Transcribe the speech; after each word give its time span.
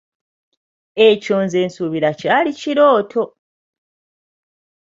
Ekyo 1.07 1.35
nze 1.45 1.61
suubira 1.73 2.09
kyali 2.19 2.51
kirooto. 2.59 3.23